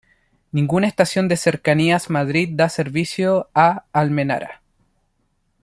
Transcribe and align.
Ninguna 0.51 0.87
estación 0.87 1.27
de 1.27 1.37
Cercanías 1.37 2.09
Madrid 2.09 2.49
da 2.55 2.69
servicio 2.69 3.49
a 3.53 3.85
Almenara. 3.93 4.63